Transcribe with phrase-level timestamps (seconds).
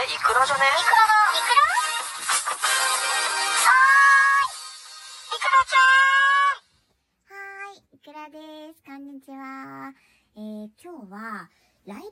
[0.00, 0.64] れイクラじゃね？
[0.64, 1.60] イクラだイクラ
[3.68, 5.84] はーいイクラちゃ
[6.56, 7.36] ん。
[7.36, 7.84] はーい。
[7.92, 8.80] イクラです。
[8.86, 9.92] こんにちは。
[10.36, 11.50] えー、今日は
[11.86, 12.08] ライブチ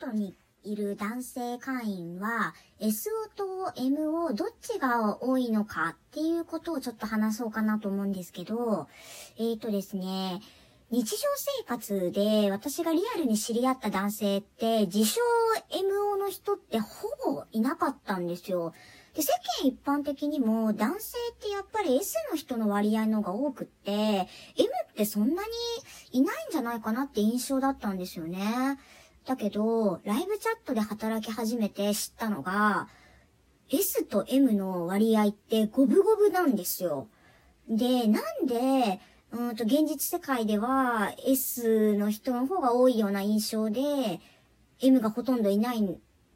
[0.00, 3.44] ャットにいる男性会員は SO と
[3.80, 8.88] MO どっちが多いのかっていうことをちょっと話そうかなと思うんですけど、
[9.38, 10.40] えーとですね、
[10.90, 15.20] 日常生活で私がリアルに知り合った男性って、自称
[15.70, 18.72] MO の人ってほぼいなかったんですよ。
[19.14, 24.26] で、世間一般的にも男性ってやっぱり S の人の割合の方が多くって、M
[24.90, 25.48] ってそんなに
[26.12, 28.78] いないんじゃないかなって印象だったんですよね。
[29.24, 32.86] だけど、ライブチャットで働き始めて知ったのが、
[33.70, 37.08] S と M の割合って五分五分なんですよ。
[37.68, 39.00] で、なんで、
[39.32, 44.20] うんと、現実世界では S の人の方が多いような印象で、
[44.80, 45.82] M がほとんどいない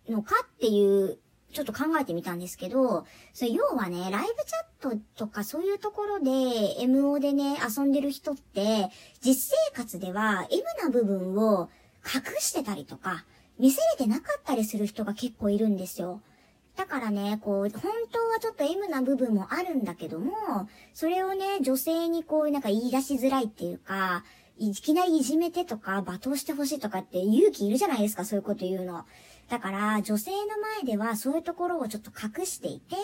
[0.08, 1.18] のかっていう、
[1.52, 4.44] ちょっと考えてみたんですけど、それ要はね、ライブ
[4.80, 8.88] チャットとかそういうところで MO でね、遊んでる人って、
[9.20, 11.68] 実生活では M な部分を
[12.04, 13.24] 隠してたりとか、
[13.58, 16.22] 見せれてなかったりする人が結構いるんですよ。
[16.76, 17.70] だからね、こう、本
[18.10, 20.32] 当はちょっと M な部分もあるんだけども、
[20.94, 24.24] それをね、女性にこう、なんか言い出しづらいっていうか、
[24.58, 29.04] いきなりいじめてとか、罵倒してほしいとかって勇気いるじゃないですか、そういうこと言うの。
[29.48, 32.96] だから、女性の前ではそういうところをちょっと隠していて、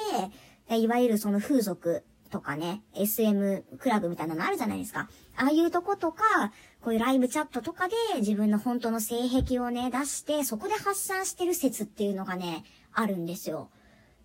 [0.77, 5.09] いわゆるその風俗とかね、SM クラブみたいなのあるじゃないですか。
[5.37, 12.65] ああいうとことか、こういうライブチャットとかで自分の本当の性癖をね、出して、そこで発散してる説っていうのがね、
[12.97, 13.69] あるんですよ。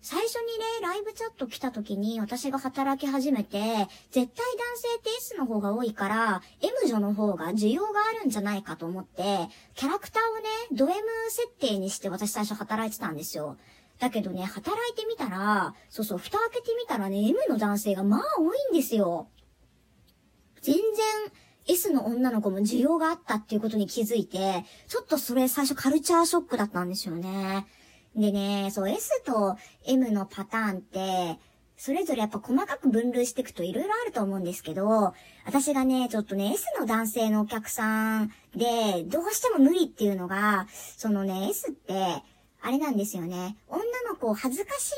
[0.00, 4.28] 最初にね、ライブチャット来た時に私が働き始めて、絶対男
[4.74, 9.22] 性って S の方が多いから、M 女の方が需要があるんじゃないかと思って、
[9.76, 10.96] キャラクターをね、ド M
[11.28, 13.58] 設定にして私最初働いてたんですよ。
[14.00, 19.28] だけどね、働いてみたら、そうそう、蓋開けてみたらね、M の男性がまあ多いんですよ。
[20.62, 20.82] 全然、
[21.68, 27.66] S の女の子も需要があったっていうことに気づいて、ちょっとそれ最初カルチャーショックだったんですよね。
[28.16, 29.56] でね、そう S と
[29.86, 31.38] M のパターンって、
[31.76, 35.14] それぞれやっぱ細かく分類していくと色々あると思うんですけど、
[35.44, 42.22] 私がね、ちょっとね、S の男性のお客さんで、どうしても無理っていうのが、そのね、S って、
[42.60, 43.56] あれなんですよね。
[43.68, 44.92] 女の子を恥ずかし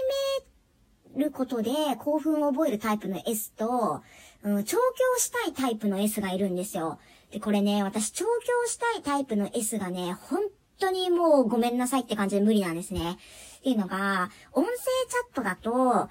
[1.17, 4.03] めることで興奮を覚えるタイプの S と、
[4.43, 6.99] うん、調教したいタイプの S がいるんですよ。
[7.31, 10.44] で、これね、私調教したいタイプの S がね、本
[10.87, 13.19] 当にもうごめんなさいって感じで無理なんですね。
[13.61, 16.09] っていうのが、音声チャットだと、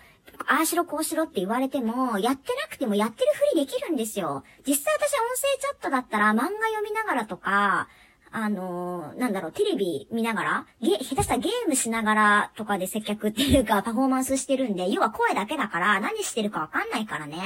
[0.47, 4.43] ああしろこうしろって言われても、やってなくてもやってるふりできるんですよ。
[4.65, 7.87] 実際私音声チャットだったら漫画読みながらとか、
[8.31, 17.37] あのー、なんだろう、テレビ見ながら、ゲ、下手したらゲームしながらとかで接客っていうかパフォーマンスしてるんで、要は声だけだから何してるかわかんないからね。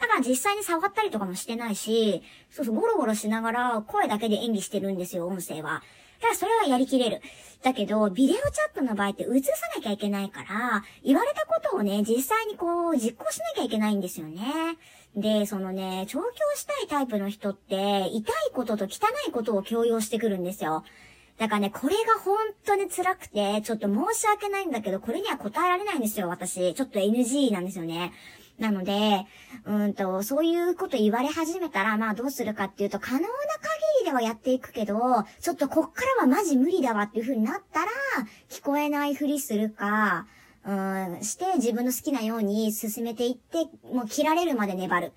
[0.00, 5.82] だから実際に触ったりとかもしてないし、そうそう、ゴロゴロしながら声だけで演技してるんですよ、音声は。
[6.20, 7.20] だからそれはやりきれる。
[7.62, 14.78] だけど、ビデオチャットの場合って映さなきゃいけないから、言われたことをね、実際にこう、実行しなきゃいけないんですよね。
[15.14, 18.88] で、そのね、調教したいタイプの人って、痛いことと汚
[19.28, 20.84] いことを強要してくるんですよ。
[21.40, 22.36] だからね、これが本
[22.66, 26.74] 当に辛くて、ちょっと申し訳ないんだけど、これには答えられないんですよ、私。
[26.74, 28.12] ちょっと NG なんですよね。
[28.58, 29.24] なので、
[29.64, 33.30] うんと、そういうこと言われ始めたら、まあどうするかっていうと、可能な限
[34.00, 34.98] りではやっていくけど、
[35.40, 37.90] ちょっとこっからはマジ無理だわっていう風になったら、
[38.50, 40.26] 聞こえないふりするか、
[40.66, 45.14] うん、して自分の好きなように進めていって、もう切られるまで粘る。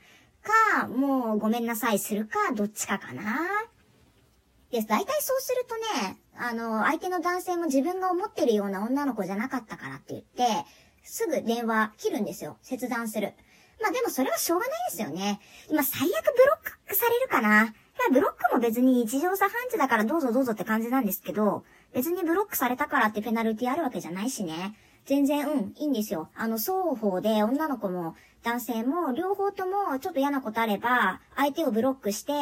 [0.80, 3.24] か、もうごめんなさいするか、どっちかかな。
[4.74, 10.66] で、大体そうするとね、あの、相手の男性も自分が思ってるような女の子じゃなかったからって言って、
[11.04, 12.58] すぐ電話切るんですよ。
[12.64, 13.34] 切断する。
[13.80, 15.40] まあでもそれはしょうがないですよね。
[15.70, 17.66] 今最悪ブロックされるかな。
[17.66, 17.72] ま
[18.12, 21.64] ブロックも別に日常茶飯事だからどうぞどうぞって感じなんですけど、
[21.94, 24.76] 別にブロックされたからってペナルティあるわけじゃないしね。
[25.06, 26.30] 全然、うん、いいんですよ。
[26.34, 32.34] あの、双方で女の子も男性も両方ともちょっと嫌なことあれば、相手をブロックして、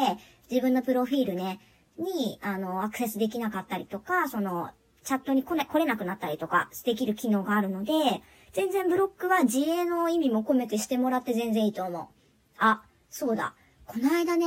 [0.50, 1.60] 自分のプロフィールね、
[1.98, 4.70] に、あの、アクセスできなかったりとか、その、
[5.04, 7.92] チャットに来れ、来れなくなったりとか、できる機能があるので、
[8.52, 12.06] 全然ブロックは自衛の意味も込めてしてもらって全然いいと思う。
[12.58, 13.54] あ、そうだ。
[13.86, 14.46] この間ね、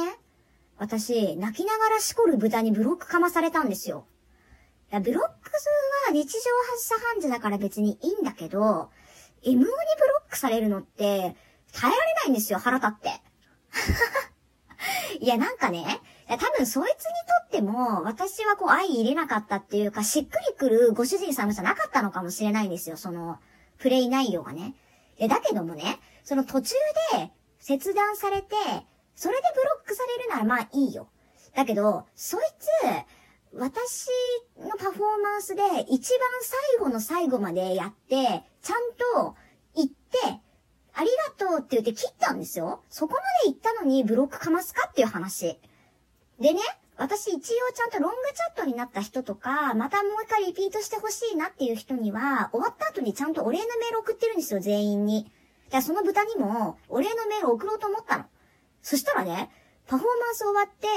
[0.77, 4.05] 私、泣きながらしこる豚にブロックかまされたんですよ。
[4.91, 5.45] いや、ブロック
[6.05, 6.39] は日常
[6.71, 8.91] 発射ハンズだから別にいいんだけど、
[9.43, 9.71] MO にブロ
[10.27, 11.35] ックされるのって、
[11.73, 13.09] 耐えられないんですよ、腹立って。
[15.19, 17.11] いや、なんかね、多分そいつに
[17.41, 23.37] とっても、私はこう愛入れなかったっていうか、しっくりくるご主人様じゃなかったのかもしれないんですよ、その、
[23.77, 24.75] プレイ内容がね。
[25.17, 26.75] え、だけどもね、その途中
[27.13, 28.55] で切断されて、
[29.15, 31.07] それでブロックされるならまあいいよ。
[31.55, 32.67] だけど、そいつ、
[33.53, 34.09] 私
[34.59, 39.35] のパフォーマンスで一番最後の最後までやって、ちゃんと
[39.75, 40.41] 言って、
[40.93, 42.83] ありがとうって言って切ったんですよ。
[42.89, 45.59] そこまで言ったのにブロックかますかっていう話。
[46.39, 46.59] でね、
[46.97, 47.39] 私一応
[47.73, 55.25] ちゃんとロングチャットになった人とか、またもう一回リピートしてほしいなっていう人には、終わった後にちゃんとお礼のメール送ってるんですよ、全員に。
[55.25, 55.29] だ
[55.71, 58.25] からその豚にも、お礼のメール送ろうと思ったの。
[58.81, 59.49] そしたらね、
[59.87, 60.87] パフォーマンス終わって、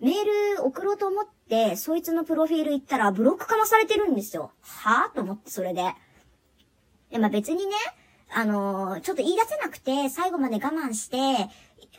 [0.00, 4.52] メール送ろうと思って、そいつのプロフィール行ったら、ブロックかまされてるんですよ。
[4.62, 5.14] はぁ？
[5.14, 5.94] と思って、それで。
[7.10, 7.74] で、まあ別にね、
[8.32, 11.50] あのー、ちょっと言い出せなくて、最後まで我慢して、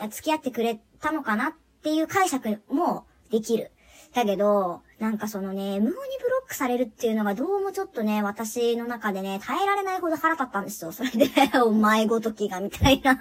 [0.09, 3.71] 付き合ってくれたのかなってっていう解釈もできる。
[4.13, 10.91] だけど、なんかそのね、無法にブロックされるっていうのがどうもちょっとね、私の中でね、耐えられないほど腹立ったんですよ。
[10.91, 11.29] それで、
[11.63, 13.13] お前ごときが、みたいな。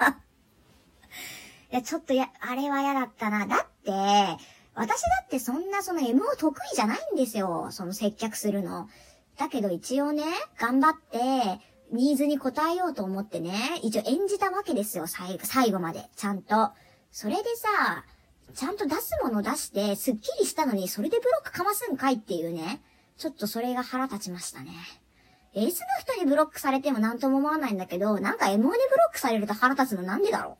[1.70, 3.46] いや、ちょっとや、あれは嫌だったな。
[3.46, 4.42] だって、
[4.74, 7.68] 私だってそんなその M を得意じゃないんですよ。
[7.70, 8.88] その接客するの。
[9.36, 10.24] だけど一応ね、
[10.58, 11.60] 頑張って、
[11.92, 13.52] ニーズに応えようと思ってね、
[13.82, 16.08] 一応演じたわけですよ、最後、最後まで。
[16.16, 16.70] ちゃんと。
[17.10, 18.04] それでさ、
[18.54, 22.82] ちゃんと出すもの出して、スッキリしたのに、それでブロックかますんかいっていうね。
[23.16, 24.70] ちょっとそれが腹立ちましたね。
[25.54, 28.76] エースの人にブロックされても何とも思わないんだけど、なんか M1 にブロ
[29.10, 30.58] ックされると腹立つのなんでだろ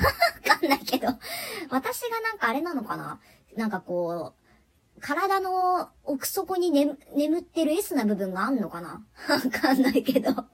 [0.00, 0.04] う。
[0.52, 1.08] わかんないけど、
[1.70, 3.20] 私がなんかあれなのかな。
[3.56, 9.04] なんかこう、体の奥底に、ね、眠ってる S な部分があんのかな。
[9.28, 10.46] わかんないけど。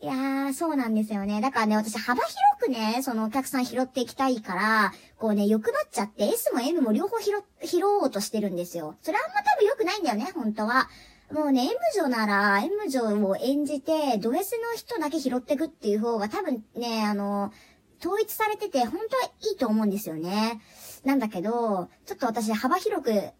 [0.00, 1.40] いやー、そうなんですよね。
[1.40, 7.32] だからね、私幅広くね、そのお客さん拾っていきたいから、こうね、欲張っちゃって、S も M も両方拾、
[7.64, 8.96] 拾おうとしてるんですよ。
[9.02, 10.88] それあんま多分良くないんだよね、本当は。
[11.32, 17.52] もうね、M 女なら、M 女を演じて、ド S の人だけ拾ってくっていう方が多分ね、あの、
[18.00, 20.60] 統一されてて、本当はいいと思うんですよね。
[21.04, 23.32] なんだけど、ちょっと私幅広く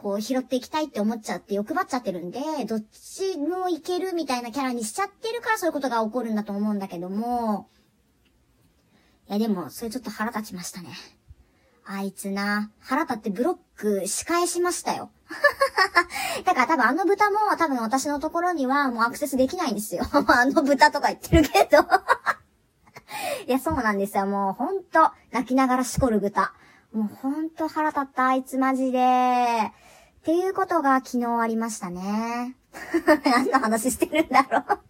[0.00, 7.68] こう拾っていきたいって思っちゃって欲張っちゃってるんで、どっちもいけるみたいなキャラにしちゃってるからそういうことが起こるんだと思うんだけども、
[9.28, 10.88] いやでも、それちょっと腹立ちましたね。
[11.84, 15.10] あいつな、腹立ってブロック仕返しましたよ。
[16.44, 20.04] だから多分あの豚も多分私のところにはもうアクセスできないんですよ。
[20.12, 21.78] あの豚とか言ってるけど
[23.46, 24.26] いや、そうなんですよ。
[24.26, 26.52] もうほんと、泣きながらしこる豚。
[26.92, 29.72] もうほんと腹立った、あいつマジで。
[30.28, 32.54] っていうことが昨日ありましたね。
[33.24, 34.80] 何の話してるんだろう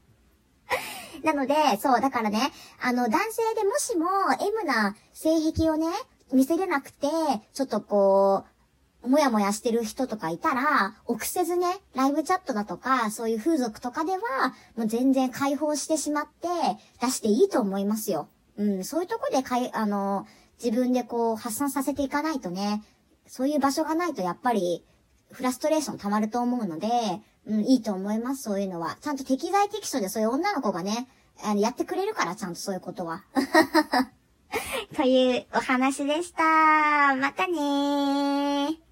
[1.25, 2.50] なので、そう、だからね、
[2.82, 4.08] あの、男性でもしも
[4.40, 5.87] M な性癖をね、
[6.32, 7.06] 見せれなくて、
[7.52, 8.46] ちょっとこ
[9.05, 14.20] う、もやもやしてる人とかいたら、臆せずね、ライブチャットだとか、そういう風俗とかでは、
[14.76, 16.49] もう全然解放してしまって、
[17.00, 18.26] 出していいと思いますよ。
[18.56, 20.26] うん、そういうとこでかい、あの、
[20.61, 22.82] 自分でこう、発散させていかないとね、
[23.29, 24.84] そういう場所がないとやっぱり、
[25.33, 26.89] フラストレーション溜まると思うので、
[27.47, 28.97] うん、いいと思います、そういうのは。
[29.01, 31.09] ちゃんと適材適所でそういう女の子がね、
[31.43, 33.25] あの、やってくれるから、ちゃんとそういうことは。
[34.97, 36.43] というお話でした。
[37.17, 38.88] またねー。